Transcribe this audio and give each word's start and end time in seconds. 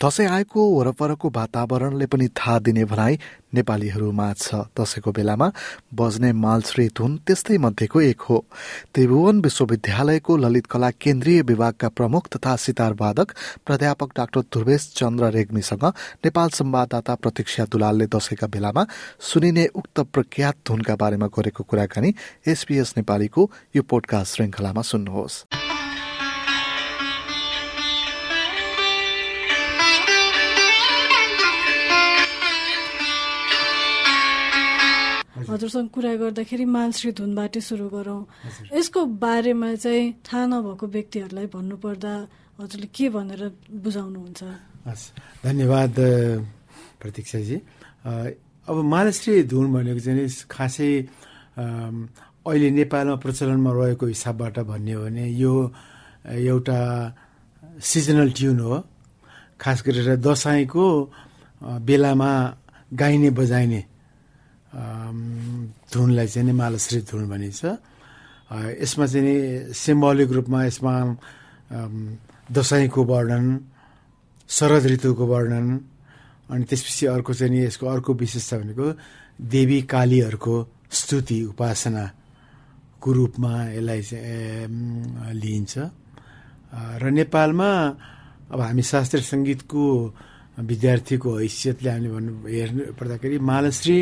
दसैँ 0.00 0.26
आएको 0.26 0.60
वरपरको 0.70 1.28
वातावरणले 1.28 2.06
पनि 2.06 2.28
थाहा 2.32 2.58
दिने 2.58 2.84
भनाइ 2.84 3.18
नेपालीहरूमा 3.54 4.32
छ। 4.32 4.72
दसैँको 4.72 5.12
बेलामा 5.12 5.50
बज्ने 5.92 6.32
मालश्री 6.32 6.86
धुन 6.96 7.16
त्यस्तै 7.26 7.58
मध्येको 7.60 8.00
एक 8.00 8.20
हो। 8.20 8.38
त्रिभुवन 8.94 9.40
विश्वविद्यालयको 9.40 10.36
ललित 10.36 10.66
कला 10.66 10.90
केन्द्रीय 10.96 11.42
विभागका 11.42 11.88
प्रमुख 11.90 12.28
तथा 12.32 12.56
सितार 12.56 12.92
वादक 12.96 13.34
प्राध्यापक 13.66 14.16
डाक्टर 14.16 14.40
ध्रुवेश 14.40 14.92
चन्द्र 14.96 15.30
रेग्मीसँग 15.36 15.84
नेपाल 16.24 16.48
संवाददाता 16.48 17.14
प्रतीक्षा 17.14 17.64
दुलालले 17.68 18.06
दशैंका 18.08 18.46
बेलामा 18.46 18.86
सुनिने 19.20 19.66
उक्त 19.76 20.00
प्रख्यात 20.00 20.64
धुनका 20.66 20.96
बारेमा 20.96 21.26
गरेको 21.28 21.64
कुराकानी 21.64 22.14
एसपीएस 22.48 22.94
नेपालीको 22.96 23.50
यो 23.76 23.82
पोडकास्ट 23.84 24.34
श्रृङ्खलामा 24.34 24.82
सुन्नुहोस्। 24.82 25.44
हजुरसँग 35.50 35.88
कुरा 35.94 36.14
गर्दाखेरि 36.22 36.64
मानश्री 36.64 37.10
धुनबाटै 37.18 37.60
सुरु 37.60 37.86
गरौँ। 37.90 38.22
यसको 38.72 39.00
बारेमा 39.18 39.74
चाहिँ 39.82 40.04
थाहा 40.22 40.44
नभएको 40.46 40.86
व्यक्तिहरूलाई 40.86 41.46
भन्नुपर्दा 41.50 42.12
हजुरले 42.60 42.88
के 42.94 43.06
भनेर 43.10 43.42
बुझाउनुहुन्छ? 43.82 44.40
हस् 44.86 45.04
धन्यवाद 45.44 45.94
प्रतीक्षाजी। 47.00 47.56
अब 48.68 48.76
मालश्री 48.94 49.42
धुन 49.50 49.66
भनेको 49.74 50.00
चाहिँ 50.00 50.28
खासै 50.46 50.92
अहिले 51.58 52.68
नेपालमा 52.70 53.16
प्रचलनमा 53.20 53.70
रहेको 53.76 54.06
हिसाबबाट 54.06 54.56
भन्ने 54.70 54.92
हो 54.92 55.02
भने 55.04 55.24
यो 55.36 55.52
एउटा 56.24 56.78
सिजनल 57.80 58.30
ट्युन 58.38 58.58
हो। 58.60 58.76
खास 59.60 59.78
गरेर 59.84 60.16
दसैँको 60.24 60.86
बेलामा 61.84 62.32
गाइने 62.92 63.30
बजाइने। 63.36 63.80
धुनलाई 64.70 66.26
चाहिँ 66.26 66.46
नि 66.46 66.52
मालश्री 66.54 67.00
धुन 67.10 67.28
भनिन्छ। 67.28 67.62
यसमा 68.82 69.06
चाहिँ 69.06 69.24
नि 69.26 69.36
सिम्बोलिक 69.74 70.30
रूपमा 70.30 70.58
यसमा 70.64 70.94
दसैँको 72.50 73.00
वर्णन 73.04 73.44
शरद 74.48 74.84
ऋतुको 74.92 75.24
वर्णन 75.26 75.66
अनि 76.50 76.64
त्यसपछि 76.70 77.06
अर्को 77.14 77.32
चाहिँ 77.34 77.52
नि 77.54 77.58
यसको 77.66 77.86
अर्को 77.86 78.10
विशेषता 78.14 78.58
भनेको 78.58 78.86
देवी 79.54 79.78
कालीहरूको 79.90 80.54
स्तुति 80.90 81.38
उपासनाको 81.54 83.08
रूपमा 83.12 83.54
यसलाई 83.74 84.02
लिइन्छ। 85.42 85.74
र 87.02 87.04
नेपालमा 87.10 87.70
अब 88.50 88.60
हामी 88.60 88.82
शास्त्रीय 88.82 89.22
सङ्गीतको 89.22 89.82
विद्यार्थीको 90.70 91.30
हैसियतले 91.38 91.90
हामीले 91.90 92.10
भन्नु 92.14 92.32
हेर्नु 92.46 92.82
पर्दाखेरि 92.98 93.38
मालश्री 93.38 93.98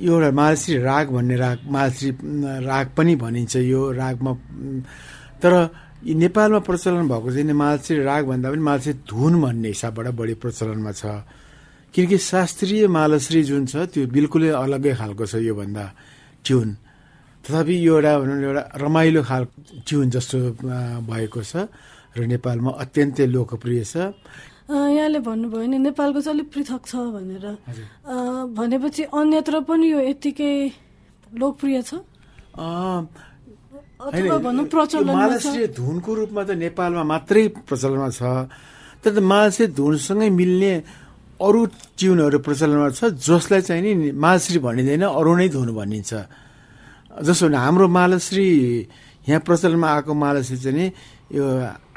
यो 0.00 0.12
एउटा 0.12 0.30
मालश्री 0.32 0.76
राग 0.80 1.06
भन्ने 1.12 1.36
राग 1.36 1.58
मालश्री 1.68 2.10
राग 2.64 2.86
पनि 2.96 3.14
भनिन्छ 3.16 3.56
यो 3.56 3.80
रागमा। 3.92 4.32
तर 5.42 5.52
नेपालमा 6.00 6.58
प्रचलन 6.64 7.08
भएको 7.08 7.28
चाहिँ 7.30 7.52
मालश्री 7.52 8.02
राग 8.02 8.22
भन्दा 8.26 8.48
पनि 8.50 8.62
मालश्री 8.70 8.92
धुन 9.04 9.32
भन्ने 9.40 9.68
हिसाबबाट 9.68 10.06
बढी 10.16 10.34
प्रचलनमा 10.40 10.92
छ। 10.92 11.04
किनकि 11.94 12.16
शास्त्रीय 12.18 12.86
मालश्री 12.88 13.42
जुन 13.44 13.66
छ 13.66 13.84
त्यो 13.92 14.06
बिल्कुलै 14.08 14.50
अलग्गै 14.56 14.94
खालको 15.00 15.24
छ 15.26 15.34
योभन्दा 15.42 15.84
ट्युन। 16.44 16.68
तथापि 17.44 17.74
यो 17.86 17.94
एउटा 18.00 18.12
भनौँ 18.20 18.36
एउटा 18.40 18.62
रमाइलो 18.80 19.22
खाल 19.28 19.42
ट्युन 19.84 20.06
जस्तो 20.14 20.38
भएको 21.10 21.40
छ 21.42 21.68
र 22.16 22.20
नेपालमा 22.26 22.70
अत्यन्तै 22.84 23.26
लोकप्रिय 23.34 23.84
छ। 23.84 23.94
यहाँले 24.70 25.18
भन्नुभयो 25.26 25.66
नि 25.66 25.78
नेपालको 25.82 26.20
चाहिँ 26.20 26.38
अलिक 26.38 26.48
पृथक 26.54 26.82
छ 26.86 26.94
भनेर। 27.14 27.46
भनेपछि 28.54 29.02
अन्यत्र 29.10 29.54
पनि 29.66 29.86
यो 29.90 29.98
यत्तिकै 30.10 30.54
लोकप्रिय 31.42 31.82
छ? 31.82 31.92
मालश्री 35.10 35.66
धुनको 35.74 36.10
रूपमा 36.14 36.42
त 36.46 36.50
नेपालमा 36.56 37.02
मात्रै 37.02 37.42
प्रचलनमा 37.68 38.08
छ 38.14 38.22
तर 39.02 39.20
मालश्री 39.20 39.66
धुनसँगै 39.74 40.28
मिल्ने 40.40 40.72
अरू 41.40 41.60
ट्युनहरू 41.98 42.38
प्रचलनमा 42.46 42.88
छ 42.94 43.00
जसलाई 43.26 43.60
चाहिँ 43.66 43.82
नि 43.82 44.12
मालश्री 44.14 44.58
भनिँदैन 44.62 45.04
अरू 45.10 45.32
नै 45.36 45.48
धुन 45.50 45.68
भनिन्छ। 45.74 46.12
जसो 47.26 47.44
हाम्रो 47.50 47.86
मालश्री 47.90 48.46
यहाँ 49.28 49.42
प्रचलनमा 49.48 49.88
आएको 49.94 50.12
मालश्री 50.14 50.56
चाहिँ 50.64 50.76
नि 50.78 50.86
यो 51.36 51.44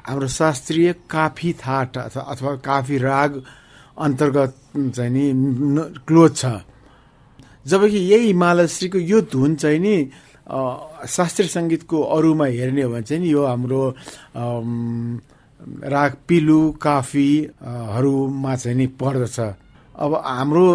हाम्रो 0.06 0.28
शास्त्रीय 0.28 0.94
काफी 1.10 1.54
थाट 1.64 1.98
अथवा 1.98 2.24
अथवा 2.24 2.56
काफी 2.60 2.98
राग 2.98 3.42
अन्तर्गत 3.98 4.54
चाहिँ 4.96 5.12
नि 5.12 5.26
क्लोज 6.08 6.36
छ। 6.36 6.46
जबकि 7.66 7.98
यही 8.12 8.34
मालश्रीको 8.36 8.98
यो 9.00 9.22
धुन 9.32 9.56
चाहिँ 9.56 9.80
नि 9.80 9.96
शास्त्रीय 11.08 11.48
सङ्गीतको 11.48 11.98
अरूमा 12.16 12.46
हेर्ने 12.46 12.82
हो 12.82 12.90
भने 12.92 13.02
चाहिँ 13.02 13.28
यो 13.28 13.46
हाम्रो 13.46 13.84
राग 15.88 16.12
पिलु 16.28 16.60
काफीहरूमा 16.82 18.56
चाहिँ 18.56 18.78
नि 18.78 18.88
पर्दछ। 19.00 19.40
अब 19.96 20.12
हाम्रो 20.26 20.66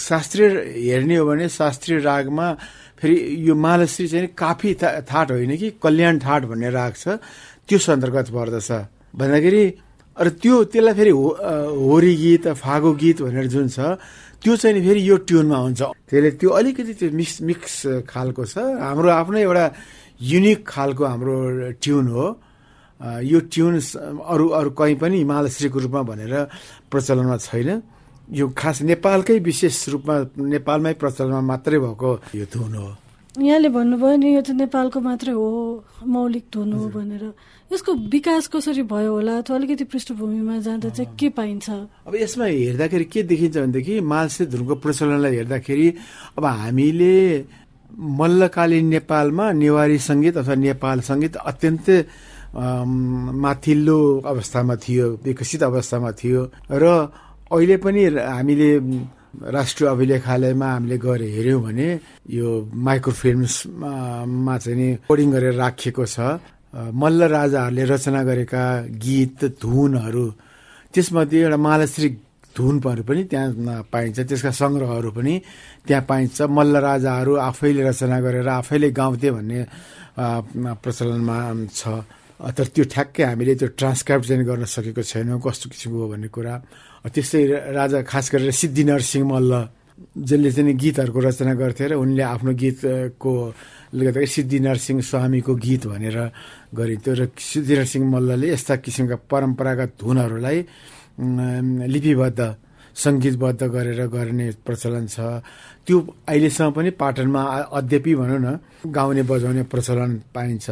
शास्त्रीय 0.00 0.48
हेर्ने 0.90 1.16
हो 1.16 1.26
भने 1.26 1.48
शास्त्रीय 1.48 1.98
रागमा 2.00 2.52
फेरि 2.98 3.14
यो 3.48 3.54
मालश्री 3.54 4.06
चाहिँ 4.08 4.26
काफी 4.38 4.74
थाट 5.06 5.30
होइन 5.30 5.56
कि 5.56 5.70
कल्याण 5.82 6.18
ठाट 6.18 6.42
भन्ने 6.50 6.70
राग 6.70 6.92
छ। 6.96 7.18
त्यो 7.68 7.78
अन्तर्गत 7.78 8.28
पर्दछ। 8.36 8.70
भन्दाखेरि 9.16 9.64
र 10.16 10.28
त्यो 10.42 10.54
त्यसलाई 10.72 10.94
फेरि 10.98 11.12
होरी 11.12 12.12
गीत 12.22 12.44
फागो 12.60 12.90
गीत 13.00 13.18
भनेर 13.24 13.46
जुन 13.48 13.68
छ 13.72 13.96
त्यो 14.42 14.52
चाहिँ 14.60 14.82
फेरि 14.82 15.00
यो 15.08 15.16
ट्युनमा 15.24 15.58
हुन्छ। 15.64 15.82
त्यसले 16.10 16.30
त्यो 16.36 16.50
अलिकति 16.52 16.92
त्यो 17.00 17.08
मिक्स 17.16 17.34
मिक्स 17.48 17.74
खालको 18.10 18.42
छ। 18.44 18.54
हाम्रो 18.58 19.08
आफ्नो 19.08 19.38
एउटा 19.38 19.64
युनिक 20.20 20.60
खालको 20.68 21.02
हाम्रो 21.04 21.36
ट्युन 21.80 22.06
हो। 22.12 22.26
यो 23.24 23.38
ट्युन 23.50 23.74
अरू 24.20 24.46
अरू 24.58 24.70
कहीँ 24.78 24.96
पनि 25.00 25.18
मालश्रीको 25.24 25.78
रूपमा 25.78 26.02
भनेर 26.10 26.34
प्रचलनमा 26.90 27.36
छैन। 27.48 27.70
यो 28.30 28.44
खास 28.52 28.82
नेपालकै 28.82 29.38
विशेष 29.42 29.76
रूपमा 29.92 30.14
नेपालमै 30.38 30.92
प्रचलनमा 31.00 31.40
मात्रै 31.40 31.78
भएको 31.78 32.10
यो 32.34 32.44
धुन 32.52 32.74
हो। 32.74 32.88
यहाँले 33.32 33.68
भन्नुभयो 33.72 34.16
नि 34.20 34.28
यो 34.34 34.40
चाहिँ 34.44 34.58
नेपालको 34.60 35.00
मात्रै 35.00 35.32
हो 35.32 35.48
मौलिक 36.04 36.44
धुन 36.52 36.72
हो 36.72 36.88
भनेर। 36.92 37.24
यसको 37.72 37.92
विकास 38.12 38.46
कसरी 38.52 38.82
भयो 38.84 39.12
होला? 39.12 39.40
अथवा 39.40 39.56
अलिकति 39.56 39.84
पृष्ठभूमिमा 39.88 40.56
जाँदा 40.60 40.88
चाहिँ 40.92 41.16
के 41.16 41.28
पाइन्छ? 41.32 41.68
अब 42.06 42.14
यसमा 42.14 42.44
हेर्दाखेरि 42.44 43.04
के 43.08 43.22
देखिन्छ 43.32 43.56
भनेदेखि 43.56 44.00
मालसे 44.04 44.46
धुनको 44.52 44.74
प्रचलनलाई 44.84 45.34
हेर्दाखेरि 45.36 45.88
अब 46.36 46.44
हामीले 46.44 47.16
मल्लकालीन 48.20 48.86
नेपालमा 49.00 49.46
नेवारी 49.52 49.98
सङ्गीत 49.98 50.36
अथवा 50.36 50.54
नेपाल 50.68 51.00
सङ्गीत 51.00 51.36
अत्यन्तै 51.40 51.98
माथिल्लो 52.52 53.98
अवस्थामा 54.28 54.74
थियो 54.76 55.06
विकसित 55.24 55.62
अवस्थामा 55.72 56.10
थियो। 56.20 56.40
र 56.68 56.84
अहिले 57.48 57.76
पनि 57.80 58.02
हामीले 58.12 58.68
राष्ट्रिय 59.32 59.88
अभिलेखालयमा 59.90 60.68
हामीले 60.72 60.96
गएर 60.98 61.22
हेऱ्यौँ 61.36 61.62
भने 61.62 61.88
यो 62.30 62.48
माइक्रोफिल्मसमा 62.68 64.54
चाहिँ 64.58 64.76
नि 64.76 64.88
कोडिङ 65.08 65.28
गरेर 65.32 65.54
राखिएको 65.56 66.04
छ। 66.06 66.16
मल्ल 66.72 67.20
राजाहरूले 67.28 67.84
रचना 67.84 68.22
गरेका 68.28 68.64
गीत 69.04 69.44
धुनहरू 69.60 70.26
त्यसमध्ये 70.94 71.40
एउटा 71.42 71.56
मालश्री 71.56 72.08
धुनहरू 72.56 73.02
पनि 73.08 73.22
त्यहाँ 73.32 73.88
पाइन्छ। 73.92 74.18
त्यसका 74.28 74.50
सङ्ग्रहहरू 74.52 75.10
पनि 75.16 75.34
त्यहाँ 75.88 76.04
पाइन्छ। 76.08 76.38
मल्ल 76.52 76.74
राजाहरू 76.88 77.32
आफैले 77.48 77.82
रचना 77.88 78.18
गरेर 78.20 78.48
आफैले 78.60 78.88
गाउँथे 78.92 79.28
भन्ने 79.36 79.60
प्रचलनमा 80.84 81.36
छ। 81.72 81.82
तर 82.40 82.66
त्यो 82.74 82.84
ठ्याक्कै 82.92 83.22
हामीले 83.22 83.54
त्यो 83.60 83.68
ट्रान्सक्राइब 83.78 84.22
चाहिँ 84.22 84.44
गर्न 84.48 84.64
सकेको 84.64 85.02
छैनौँ 85.02 85.40
कस्तो 85.42 85.66
किसिमको 85.72 85.98
हो 86.02 86.08
भन्ने 86.12 86.28
कुरा। 86.32 86.54
त्यस्तै 87.12 87.42
राजा 87.78 87.98
खास 88.02 88.26
गरेर 88.32 88.50
सिद्धि 88.50 88.84
नरसिंह 88.88 89.24
मल्ल 89.26 89.52
जसले 90.18 90.50
चाहिँ 90.50 90.74
गीतहरूको 90.82 91.20
रचना 91.22 91.54
गर्थे 91.54 91.84
र 91.90 91.92
उनले 91.94 92.22
आफ्नो 92.34 92.52
गीतको 92.58 93.32
गर्दाखेरि 93.94 94.26
सिद्धि 94.26 94.58
नरसिंह 94.66 94.98
स्वामीको 94.98 95.52
गीत 95.54 95.82
भनेर 95.92 96.18
गरिन्थ्यो 96.74 97.12
र 97.14 97.22
सिद्धि 97.38 97.74
नरसिंह 97.78 98.04
मल्लले 98.10 98.46
यस्ता 98.50 98.74
किसिमका 98.82 99.16
परम्परागत 99.30 99.90
धुनहरूलाई 100.02 100.58
लिपिबद्ध 101.94 102.40
सङ्गीतबद्ध 102.92 103.62
गरेर 103.72 104.00
गर्ने 104.12 104.46
प्रचलन 104.66 105.06
छ। 105.06 105.16
त्यो 105.86 105.96
अहिलेसम्म 106.28 106.70
पनि 106.76 106.90
पाटनमा 106.98 107.42
अद्यपि 107.78 108.12
भनौँ 108.20 108.40
न 108.42 108.48
गाउने 108.90 109.22
बजाउने 109.22 109.62
प्रचलन 109.72 110.10
पाइन्छ। 110.34 110.66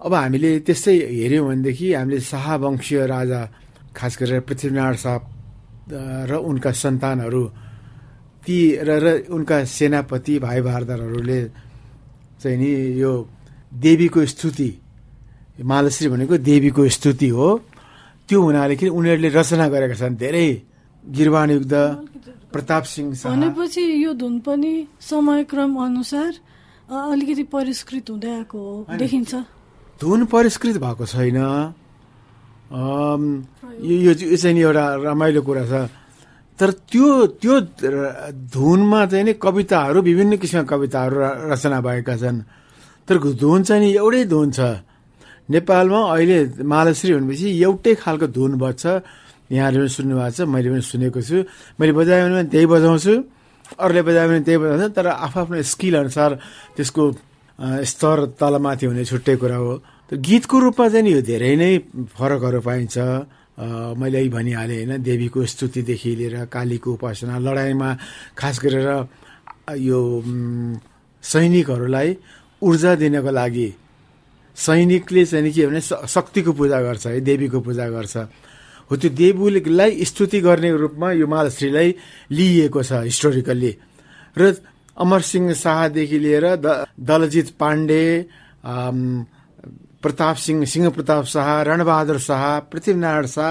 अब 0.00 0.12
हामीले 0.14 0.50
त्यस्तै 0.66 0.96
हेऱ्यौँ 1.20 1.44
भनेदेखि 1.48 1.86
हामीले 1.94 2.20
शाहवंशीय 2.30 3.00
राजा 3.14 3.40
खास 3.96 4.12
गरेर 4.20 4.40
पृथ्वीनारायण 4.48 4.96
शाह 5.04 5.16
र 6.30 6.32
उनका 6.50 6.70
सन्तानहरू 6.82 7.44
ती 8.44 8.58
र 8.86 8.90
र 9.04 9.06
उनका 9.28 9.56
सेनापति 9.76 10.34
भाइ 10.44 10.60
भारदारहरूले 10.68 11.40
चाहिँ 12.40 12.56
नि 12.56 12.70
यो 13.02 13.12
देवीको 13.84 14.20
स्तुति 14.32 14.70
मालश्री 15.60 16.08
भनेको 16.08 16.36
देवीको 16.40 16.82
स्तुति 16.88 17.28
हो। 17.36 17.48
त्यो 18.28 18.38
हुनाले 18.40 18.74
कि 18.80 18.86
उनीहरूले 18.88 19.28
रचना 19.28 19.66
गरेका 19.68 19.96
छन्। 20.00 20.16
धेरै 20.16 20.48
गिरवाणयुक्त 21.04 21.74
प्रताप 22.52 22.84
सिंह 22.92 23.08
भनेपछि 23.12 23.82
यो 24.04 24.12
धुन 24.16 24.34
पनि 24.46 24.72
समयक्रम 25.04 25.72
अनुसार 25.76 26.32
अलिकति 26.88 27.44
परिष्कृत 27.52 28.10
हुँदै 28.10 28.30
आएको 28.40 28.58
हो। 28.58 28.96
देखिन्छ। 28.96 29.32
धुन 30.00 30.24
परिष्कृत 30.32 30.76
भएको 30.80 31.04
छैन। 31.06 31.38
यो 33.84 34.12
चाहिँ 34.16 34.54
नि 34.54 34.60
एउटा 34.60 34.84
रमाइलो 35.04 35.42
कुरा 35.42 35.64
छ। 35.68 35.72
तर 36.58 36.70
त्यो 36.88 37.08
त्यो 37.40 37.54
धुनमा 38.52 39.00
चाहिँ 39.06 39.24
नि 39.24 39.32
कविताहरू 39.36 39.98
विभिन्न 40.00 40.36
किसिमका 40.40 40.68
कविताहरू 40.68 41.16
रचना 41.52 41.80
भएका 41.80 42.16
छन्। 42.16 42.38
तर 43.08 43.16
धुन 43.36 43.62
चाहिँ 43.68 43.80
नि 43.84 43.88
एउटै 43.96 44.24
धुन 44.24 44.48
छ। 44.56 44.60
नेपालमा 45.50 46.00
अहिले 46.14 46.64
मालश्री 46.64 47.12
भनेपछि 47.16 47.46
एउटै 47.60 47.94
खालको 48.00 48.26
धुन 48.28 48.52
बज्छ। 48.56 48.84
यहाँले 49.50 49.78
पनि 49.82 49.88
सुन्नुभएको 49.90 50.30
छ 50.36 50.40
मैले 50.46 50.68
पनि 50.70 50.82
सुनेको 50.84 51.20
छु। 51.20 51.36
मैले 51.80 51.92
बजाएँ 51.92 52.22
भने 52.24 52.44
त्यही 52.54 52.66
बजाउँछु। 52.70 53.14
अरूले 53.82 54.02
बजायो 54.06 54.28
भने 54.30 54.40
त्यही 54.46 54.58
बजाउँछ। 54.62 54.94
तर 54.94 55.06
आफ्नो 55.26 55.62
स्किल 55.64 55.94
अनुसार 56.06 56.30
त्यसको 56.76 57.02
स्तर 57.60 58.16
तलमाथि 58.40 58.86
हुने 58.86 59.04
छुट्टै 59.04 59.36
कुरा 59.36 59.56
हो। 59.56 59.72
गीतको 60.10 60.56
रूपमा 60.58 60.88
चाहिँ 60.88 61.12
यो 61.12 61.20
धेरै 61.22 61.54
नै 61.56 61.72
फरकहरू 62.16 62.60
पाइन्छ। 62.60 62.96
मैले 64.00 64.18
यही 64.18 64.28
भनिहालेँ 64.32 64.76
होइन 64.76 65.02
देवीको 65.04 65.44
स्तुतिदेखि 65.44 66.10
लिएर 66.16 66.36
कालीको 66.48 66.88
उपासना 66.96 67.36
लडाइँमा 67.38 67.90
खास 68.32 68.56
गरेर 68.64 68.88
यो 69.76 69.98
सैनिकहरूलाई 71.24 72.08
ऊर्जा 72.62 72.94
दिनको 72.96 73.30
लागि 73.30 73.68
सैनिकले 74.56 75.24
चाहिँ 75.24 75.52
के 75.52 75.66
भने 75.68 75.80
शक्तिको 75.84 76.52
पूजा 76.56 76.80
गर्छ 76.80 77.06
है 77.06 77.20
देवीको 77.20 77.60
पूजा 77.60 77.86
गर्छ। 77.92 78.16
हो 78.88 78.96
त्यो 78.96 79.10
देवीलाई 79.12 80.04
स्तुति 80.04 80.40
गर्ने 80.40 80.70
रूपमा 80.80 81.08
यो 81.12 81.26
मालश्रीलाई 81.28 81.88
लिइएको 82.32 82.80
छ 82.82 83.04
हिस्टोरिकल्ली। 83.04 83.72
र 84.36 84.42
अमरसिंह 85.00 85.52
शाहदेखि 85.54 86.18
लिएर 86.18 86.46
दलजित 87.00 87.48
पाण्डे 87.60 88.04
प्रताप 90.02 90.36
सिंह 90.36 90.64
सिंह 90.64 90.88
प्रताप 90.90 91.24
शाह 91.34 91.48
रणबहादुर 91.68 92.18
शाह 92.18 92.42
पृथ्वीनारायण 92.72 93.26
शाह 93.26 93.50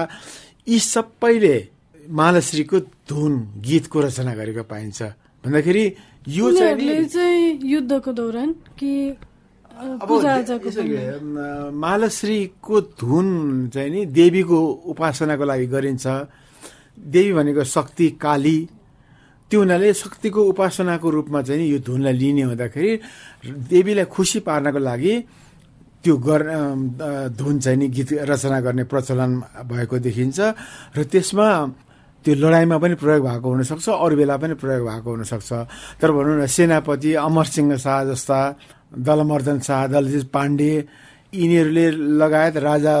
यी 0.68 0.78
सबैले 0.78 1.56
मालश्रीको 2.10 2.78
धुन 3.10 3.32
गीतको 3.66 4.00
रचना 4.00 4.34
गरेको 4.34 4.62
पाइन्छ। 4.70 5.02
भन्दाखेरि 5.44 5.84
यो 6.28 6.46
चाहिँ 6.52 7.58
युद्धको 7.64 8.12
दौरान 8.12 8.52
कि 8.78 8.92
अब 10.02 10.10
मालश्रीको 11.74 12.80
धुन 13.00 13.26
चाहिँ 13.74 13.90
नि 13.90 14.04
देवीको 14.18 14.58
उपासनाको 14.90 15.44
लागि 15.44 15.66
गरिन्छ। 15.66 16.06
देवी 17.14 17.32
भनेको 17.32 17.64
शक्ति 17.64 18.08
काली 18.20 18.58
त्यो 19.50 19.58
हुनाले 19.60 19.88
शक्तिको 20.02 20.40
उपासनाको 20.54 21.08
रूपमा 21.10 21.40
चाहिँ 21.42 21.66
यो 21.74 21.78
धुनलाई 21.82 22.14
लिने 22.22 22.42
हुँदाखेरि 22.54 22.92
देवीलाई 23.70 24.06
खुसी 24.14 24.38
पार्नको 24.46 24.78
लागि 24.78 25.14
त्यो 26.04 26.14
गर्न 26.16 26.48
अ, 26.96 27.28
धुन 27.38 27.58
चाहिँ 27.60 27.78
नि 27.78 27.86
गीत 27.90 28.10
रचना 28.30 28.58
गर्ने 28.66 28.84
प्रचलन 28.88 29.30
भएको 29.70 29.96
देखिन्छ 30.06 30.38
र 30.96 30.98
त्यसमा 31.12 31.48
त्यो 32.24 32.34
लडाइँमा 32.36 32.76
पनि 32.78 32.94
प्रयोग 33.00 33.22
भएको 33.26 33.48
हुनसक्छ 33.52 33.86
अरू 34.04 34.14
बेला 34.16 34.36
पनि 34.40 34.54
प्रयोग 34.60 34.84
भएको 34.88 35.08
हुनसक्छ। 35.10 35.50
तर 36.00 36.08
भनौँ 36.12 36.36
न 36.40 36.46
सेनापति 36.46 37.10
अमरसिंह 37.26 37.76
शाह 37.84 38.04
जस्ता 38.12 38.40
दलमर्दन 38.92 39.58
शाह 39.66 39.86
दलजित 39.92 40.24
पाण्डे 40.32 40.72
यिनीहरूले 41.32 41.86
लगायत 42.20 42.56
राजा 42.56 42.94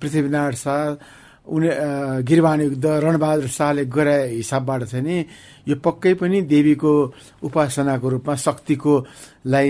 पृथ्वीनारायण 0.00 0.54
शाह 0.64 0.82
उनी 1.46 1.68
गिरवाण 2.26 2.60
युद्ध 2.60 2.86
रणबहादुर 3.06 3.46
शाहले 3.46 3.84
गराए 3.86 4.26
हिसाबबाट 4.34 4.82
चाहिँ 4.90 5.04
नि 5.06 5.16
यो 5.68 5.74
पक्कै 5.78 6.14
पनि 6.18 6.40
देवीको 6.50 6.92
उपासनाको 7.46 8.06
रूपमा 8.08 8.34
शक्तिको 8.34 8.92
लाई 9.46 9.68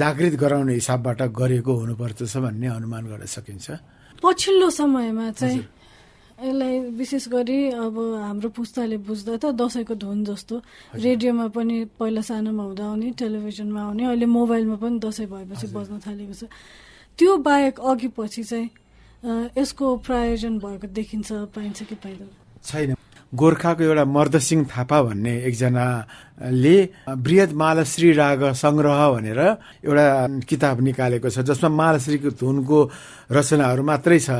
जागृत 0.00 0.34
गराउने 0.40 0.72
हिसाबबाट 0.80 1.20
गरेको 1.36 1.72
हुनुपर्दछ 1.72 2.36
भन्ने 2.36 2.68
अनुमान 2.80 3.04
गर्न 3.12 3.24
सकिन्छ। 3.28 3.66
पछिल्लो 4.22 4.68
समयमा 4.70 5.30
चाहिँ 5.36 5.60
यसलाई 6.42 6.78
विशेष 6.98 7.28
गरी 7.28 7.58
अब 7.70 7.94
हाम्रो 8.18 8.48
पुस्ताले 8.56 8.96
बुझ्दा 9.06 9.36
त 9.36 9.44
दसैँको 9.54 9.94
धुन 9.94 10.24
जस्तो 10.26 10.54
रेडियोमा 10.96 11.46
पनि 11.54 11.76
पहिला 12.00 12.22
सानोमा 12.24 12.62
हुँदा 12.62 12.84
आउने 12.88 13.10
टेलिभिजनमा 13.20 13.80
आउने 13.82 14.02
अहिले 14.10 14.26
मोबाइलमा 14.26 14.76
पनि 14.82 14.98
दसैँ 14.98 15.26
भएपछि 15.28 15.66
बज्न 15.76 16.00
थालेको 16.02 16.34
छ। 16.34 16.50
त्यो 17.18 17.36
बाहेक 17.46 17.78
अघि 17.78 18.08
पछि 18.16 18.42
चाहिँ 18.42 18.68
यसको 19.22 19.86
प्रायोजन 20.02 20.58
भएको 20.58 20.86
देखिन्छ 20.98 21.28
पाइन्छ 21.54 21.82
कि 21.82 21.94
पाइँदैन? 21.94 22.28
छैन। 22.66 22.90
गोर्खाको 23.32 23.82
एउटा 23.82 24.04
मर्दसिंह 24.04 24.62
थापा 24.66 24.98
भन्ने 25.02 25.34
एकजनाले 25.48 26.76
बृहत 27.06 27.50
मालश्री 27.54 28.10
राग 28.12 28.40
सङ्ग्रह 28.52 29.00
भनेर 29.14 29.40
एउटा 29.86 30.06
किताब 30.50 30.76
निकालेको 30.84 31.28
छ 31.30 31.38
जसमा 31.48 31.70
मालश्रीको 31.70 32.30
धुनको 32.34 32.78
रचनाहरू 33.30 33.82
मात्रै 33.82 34.18
छ। 34.18 34.30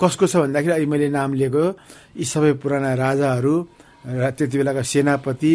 कसको 0.00 0.24
छ 0.26 0.34
भन्दाखेरि 0.42 0.72
अहिले 0.74 0.90
मैले 0.90 1.08
नाम 1.12 1.30
लिएको 1.38 1.64
यी 2.16 2.24
सबै 2.24 2.52
पुराना 2.58 2.90
राजाहरू 3.04 3.54
र 4.02 4.22
त्यति 4.32 4.56
बेलाका 4.58 4.82
सेनापति 4.82 5.54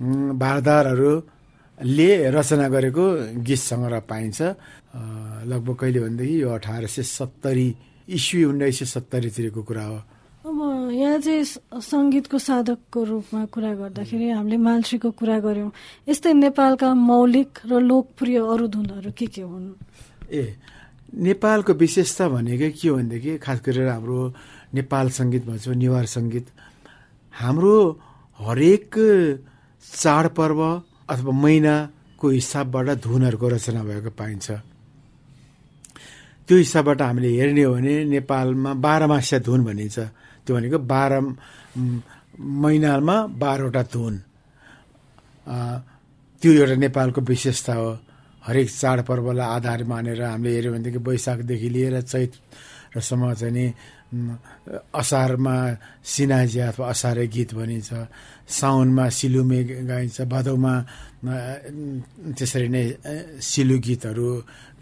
उम्, 0.00 0.38
भारदारहरूले 0.38 2.10
रचना 2.32 2.66
गरेको 2.70 3.04
गीत 3.44 3.60
सङ्ग्रह 3.60 4.00
पाइन्छ। 4.08 4.38
लगभग 5.50 5.74
कहिले 5.80 6.00
भनेदेखि 6.00 6.34
यो 6.42 6.48
अठार 6.48 6.86
सय 6.86 7.02
सत्तरी 7.02 7.68
इस्वी 8.12 8.44
उन्नाइस 8.44 8.78
सय 8.78 8.86
सत्तरीतिरको 8.94 9.62
कुरा 9.62 9.84
हो। 9.84 9.98
अब 10.42 10.58
यहाँ 10.92 11.18
चाहिँ 11.22 11.44
सङ्गीतको 11.80 12.38
साधकको 12.38 13.00
रूपमा 13.04 13.42
कुरा 13.54 13.72
गर्दाखेरि 13.78 14.28
हामीले 14.30 14.56
मालश्रीको 14.58 15.10
कुरा 15.14 15.38
गऱ्यौँ। 15.38 15.70
यस्तै 16.08 16.32
नेपालका 16.34 16.88
मौलिक 16.94 17.50
र 17.70 17.78
लोकप्रिय 17.78 18.38
अरू 18.42 18.66
धुनहरू 18.66 19.10
के 19.14 19.26
के 19.26 19.42
हुन्? 19.42 19.78
ए 20.30 20.42
नेपालको 21.14 21.72
विशेषता 21.78 22.28
भनेकै 22.28 22.70
के 22.74 22.88
हो 22.88 22.96
भनेदेखि 22.96 23.38
खास 23.38 23.58
गरेर 23.62 23.88
हाम्रो 23.88 24.18
नेपाल 24.74 25.06
सङ्गीत 25.14 25.42
भन्छौँ 25.46 25.74
नेवार 25.78 26.06
सङ्गीत। 26.10 26.46
हाम्रो 27.34 27.76
हरेक 28.40 28.90
चाडपर्व 29.84 30.60
अथवा 31.12 31.32
महिनाको 31.32 32.26
हिसाबबाट 32.28 32.86
धुनहरूको 33.04 33.46
रचना 33.48 33.82
भएको 33.84 34.10
पाइन्छ। 34.16 34.46
त्यो 36.46 36.56
हिसाबबाट 36.58 37.00
हामीले 37.02 37.28
हेर्ने 37.38 37.62
हो 37.62 37.72
भने 37.74 37.94
नेपालमा 38.12 38.70
बाह्रमासिया 38.84 39.38
धुन 39.46 39.60
भनिन्छ। 39.64 39.98
त्यो 40.44 40.52
भनेको 40.56 40.78
बाह्र 40.92 41.12
महिनामा 42.36 43.16
बाह्रवटा 43.42 43.82
धुन। 43.92 44.14
त्यो 46.42 46.50
एउटा 46.52 46.76
नेपालको 46.84 47.20
विशेषता 47.30 47.74
हो। 47.74 47.90
हरेक 48.42 48.68
चाडपर्वलाई 48.70 49.48
आधार 49.56 49.80
मानेर 49.86 50.22
हामीले 50.22 50.50
हेऱ्यौँ 50.54 50.74
भनेदेखि 50.74 50.98
वैशाखदेखि 50.98 51.68
लिएर 51.74 51.96
चैतसम्म 52.02 53.22
चाहिँ 53.38 53.54
नि 53.54 53.66
असारमा 54.92 55.56
सिनाजिया 56.04 56.64
अथवा 56.68 56.84
असारे 56.90 57.26
गीत 57.34 57.50
भनिन्छ। 57.54 57.90
साउनमा 58.50 59.04
सिलुमे 59.08 59.60
गाइन्छ। 59.88 60.18
भदौमा 60.26 60.74
त्यसरी 62.36 62.68
नै 62.74 62.84
सिलु 63.40 63.76
गीतहरू 63.86 64.28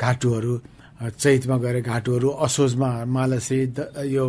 घाटुहरू 0.01 0.55
चैतमा 1.01 1.57
गएर 1.65 1.77
घाटुहरू 1.81 2.29
असोजमा 2.45 2.91
मालश्री 3.09 3.61
यो 4.15 4.25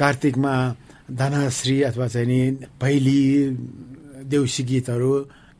कार्तिकमा 0.00 0.54
धनाश्री 1.20 1.76
अथवा 1.88 2.06
चाहिँ 2.08 2.26
नि 2.26 2.40
भैली 2.80 3.20
देउसी 4.32 4.62
गीतहरू 4.70 5.12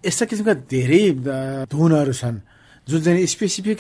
यस्ता 0.04 0.25
किसिमका 0.25 0.54
धेरै 0.73 1.04
धुनहरू 1.68 2.12
छन्। 2.16 2.37
जुन 2.88 3.00
चाहिँ 3.04 3.26
स्पेसिफिक 3.35 3.78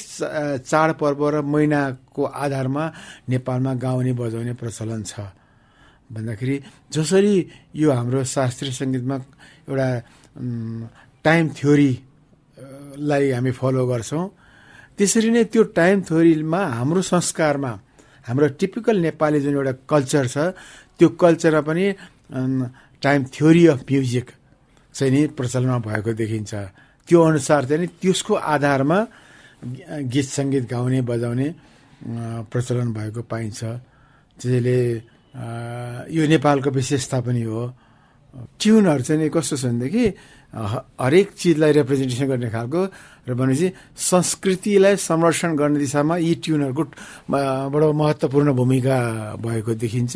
चाडपर्व 0.68 1.20
र 1.28 1.36
महिनाको 1.44 2.22
आधारमा 2.24 2.84
नेपालमा 3.32 3.72
गाउने 3.84 4.12
बजाउने 4.20 4.52
प्रचलन 4.60 5.02
छ। 5.08 5.12
भन्दाखेरि 6.12 6.56
जसरी 6.92 7.34
यो 7.80 7.88
हाम्रो 7.96 8.24
शास्त्रीय 8.28 8.72
सङ्गीतमा 8.80 9.16
एउटा 9.68 9.88
टाइम 11.24 11.44
थ्योरी 11.58 11.92
अ, 11.92 12.64
लाई 13.08 13.30
हामी 13.32 13.50
फलो 13.56 13.82
गर्छौँ 13.88 14.24
त्यसरी 14.98 15.30
नै 15.34 15.44
त्यो 15.52 15.62
टाइम 15.78 15.96
थ्योरीमा 16.08 16.60
हाम्रो 16.78 17.02
संस्कारमा 17.02 17.72
हाम्रो 18.26 18.46
टिपिकल 18.60 18.96
नेपाली 19.06 19.38
जुन 19.44 19.54
एउटा 19.54 19.72
कल्चर 19.90 20.24
छ 20.34 20.36
त्यो 20.98 21.08
कल्चरमा 21.22 21.60
पनि 21.68 21.84
टाइम 23.02 23.20
थ्योरी 23.34 23.64
अफ 23.74 23.80
म्युजिक 23.90 24.26
चाहिँ 24.94 25.12
नि 25.12 25.20
प्रचलनमा 25.36 25.78
भएको 25.88 26.12
देखिन्छ। 26.14 26.54
त्यो 27.08 27.18
अनुसार 27.20 27.62
चाहिँ 27.68 27.86
त्यसको 28.00 28.34
आधारमा 28.54 28.98
गीत 30.12 30.28
सङ्गीत 30.36 30.64
गाउने 30.70 31.00
बजाउने 31.02 31.48
प्रचलन 32.52 32.88
भएको 32.94 33.20
पाइन्छ। 33.26 33.60
त्यसैले 34.38 34.78
यो 36.14 36.22
नेपालको 36.32 36.70
विशेषता 36.70 37.18
पनि 37.26 37.42
हो। 37.42 37.62
ट्युनहरू 38.60 39.02
चाहिँ 39.02 39.30
कस्तो 39.34 39.56
छ 39.56 39.64
भनेदेखि 39.66 40.04
हरेक 40.54 41.26
चिजलाई 41.34 41.72
रिप्रेजेन्टेसन 41.72 42.26
गर्ने 42.30 42.48
खालको 42.50 42.82
र 43.28 43.34
भनेपछि 43.34 43.68
संस्कृतिलाई 43.98 44.96
संरक्षण 45.02 45.56
गर्ने 45.58 45.78
दिशामा 45.78 46.16
यी 46.16 46.34
ट्युनहरूको 46.44 46.84
बडो 47.72 47.92
महत्त्वपूर्ण 47.92 48.52
भूमिका 48.54 48.96
भएको 49.42 49.74
देखिन्छ। 49.74 50.14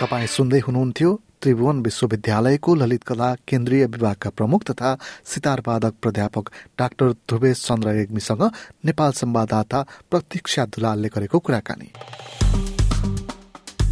तपाईँ 0.00 0.26
सुन्दै 0.28 0.60
हुनुहुन्थ्यो 0.60 1.10
त्रिभुवन 1.40 1.76
विश्वविद्यालयको 1.82 2.74
ललित 2.74 3.02
कला 3.04 3.28
केन्द्रीय 3.48 3.84
विभागका 3.86 4.30
प्रमुख 4.30 4.60
तथा 4.70 4.90
सितारवादक 5.24 5.94
प्राध्यापक 6.02 6.44
डाक्टर 6.78 7.12
ध्रुवेश 7.28 7.64
चन्द्र 7.66 7.88
रेग्मीसँग 7.92 8.42
नेपाल 8.84 9.12
संवाददाता 9.12 9.82
प्रतीक्षा 10.10 10.64
दुलालले 10.66 11.08
गरेको 11.08 11.38
कुराकानी। 11.38 11.88